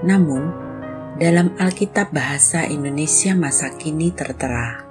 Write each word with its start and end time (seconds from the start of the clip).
Namun, 0.06 0.46
dalam 1.18 1.59
Alkitab 1.59 2.14
Bahasa 2.14 2.62
Indonesia 2.70 3.34
masa 3.34 3.74
kini 3.74 4.14
tertera, 4.14 4.87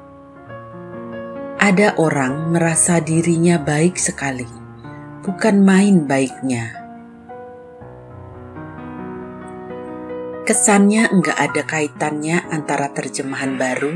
ada 1.63 1.95
orang 1.95 2.51
merasa 2.51 2.99
dirinya 2.99 3.55
baik 3.55 3.95
sekali, 3.95 4.51
bukan 5.23 5.63
main 5.63 6.03
baiknya. 6.03 6.75
Kesannya 10.43 11.07
enggak 11.07 11.39
ada 11.39 11.63
kaitannya 11.63 12.43
antara 12.51 12.91
terjemahan 12.91 13.55
baru 13.55 13.95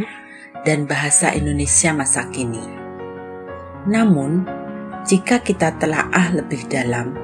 dan 0.64 0.88
bahasa 0.88 1.32
Indonesia 1.32 1.96
masa 1.96 2.28
kini. 2.32 2.79
Namun, 3.88 4.44
jika 5.08 5.40
kita 5.40 5.80
telaah 5.80 6.36
lebih 6.36 6.68
dalam, 6.68 7.16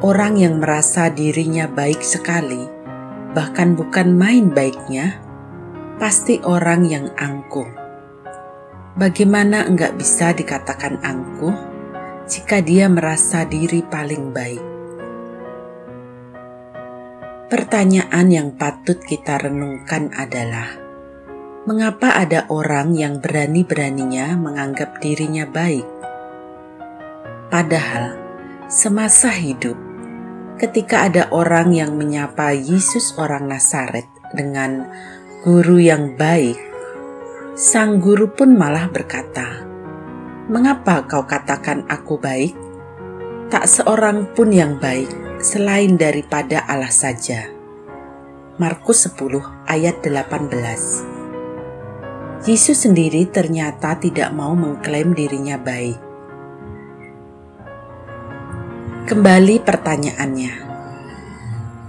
orang 0.00 0.40
yang 0.40 0.60
merasa 0.60 1.12
dirinya 1.12 1.68
baik 1.68 2.00
sekali, 2.00 2.64
bahkan 3.36 3.76
bukan 3.76 4.16
main 4.16 4.48
baiknya, 4.48 5.20
pasti 6.00 6.40
orang 6.44 6.88
yang 6.88 7.06
angkuh. 7.16 7.68
Bagaimana 8.94 9.66
enggak 9.66 9.98
bisa 9.98 10.30
dikatakan 10.30 11.02
angkuh 11.02 11.56
jika 12.30 12.62
dia 12.62 12.86
merasa 12.86 13.42
diri 13.42 13.82
paling 13.82 14.30
baik? 14.30 14.64
Pertanyaan 17.50 18.26
yang 18.32 18.48
patut 18.54 18.98
kita 18.98 19.38
renungkan 19.38 20.10
adalah, 20.14 20.83
mengapa 21.64 22.12
ada 22.12 22.44
orang 22.52 22.92
yang 22.92 23.24
berani-beraninya 23.24 24.36
menganggap 24.36 25.00
dirinya 25.00 25.48
baik? 25.48 25.88
Padahal, 27.48 28.20
semasa 28.68 29.32
hidup, 29.32 29.72
ketika 30.60 31.08
ada 31.08 31.32
orang 31.32 31.72
yang 31.72 31.96
menyapa 31.96 32.52
Yesus 32.52 33.16
orang 33.16 33.48
Nazaret 33.48 34.04
dengan 34.36 34.92
guru 35.40 35.80
yang 35.80 36.20
baik, 36.20 36.60
sang 37.56 37.96
guru 37.96 38.28
pun 38.28 38.52
malah 38.52 38.92
berkata, 38.92 39.64
"Mengapa 40.52 41.08
kau 41.08 41.24
katakan 41.24 41.88
aku 41.88 42.20
baik? 42.20 42.52
Tak 43.48 43.64
seorang 43.64 44.36
pun 44.36 44.52
yang 44.52 44.76
baik 44.76 45.08
selain 45.40 45.96
daripada 45.96 46.60
Allah 46.68 46.92
saja." 46.92 47.48
Markus 48.60 49.08
10 49.08 49.40
ayat 49.64 50.04
18 50.04 51.13
Yesus 52.42 52.82
sendiri 52.82 53.30
ternyata 53.30 53.94
tidak 54.02 54.34
mau 54.34 54.58
mengklaim 54.58 55.14
dirinya 55.14 55.54
baik. 55.54 55.94
Kembali 59.06 59.62
pertanyaannya, 59.62 60.52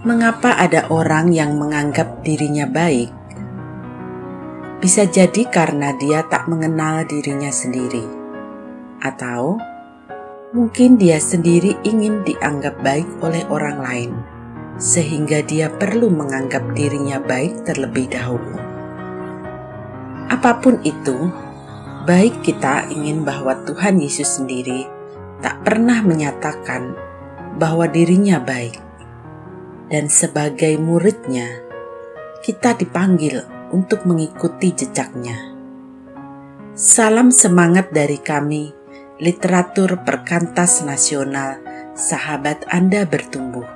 mengapa 0.05 0.53
ada 0.61 0.85
orang 0.93 1.33
yang 1.33 1.57
menganggap 1.57 2.21
dirinya 2.21 2.69
baik? 2.69 3.09
Bisa 4.77 5.09
jadi 5.09 5.49
karena 5.49 5.97
dia 5.97 6.21
tak 6.29 6.45
mengenal 6.45 7.09
dirinya 7.09 7.49
sendiri, 7.49 8.05
atau 9.01 9.57
mungkin 10.53 11.01
dia 11.01 11.17
sendiri 11.17 11.73
ingin 11.81 12.21
dianggap 12.21 12.85
baik 12.85 13.09
oleh 13.25 13.41
orang 13.49 13.81
lain, 13.81 14.11
sehingga 14.77 15.41
dia 15.41 15.73
perlu 15.73 16.11
menganggap 16.11 16.75
dirinya 16.77 17.17
baik 17.17 17.65
terlebih 17.65 18.11
dahulu. 18.13 18.74
Apa 20.25 20.57
pun 20.57 20.81
itu, 20.81 21.29
baik 22.09 22.41
kita 22.41 22.89
ingin 22.89 23.21
bahwa 23.21 23.61
Tuhan 23.65 24.01
Yesus 24.01 24.41
sendiri 24.41 24.89
tak 25.45 25.61
pernah 25.61 26.01
menyatakan 26.01 26.97
bahwa 27.61 27.85
dirinya 27.85 28.41
baik, 28.41 28.81
dan 29.93 30.09
sebagai 30.09 30.81
muridnya, 30.81 31.61
kita 32.41 32.73
dipanggil 32.73 33.45
untuk 33.69 34.05
mengikuti 34.09 34.73
jejaknya. 34.73 35.53
Salam 36.73 37.29
semangat 37.29 37.93
dari 37.93 38.17
kami, 38.17 38.73
literatur 39.21 40.01
perkantas 40.01 40.81
nasional, 40.81 41.61
sahabat 41.93 42.65
Anda 42.73 43.05
bertumbuh. 43.05 43.74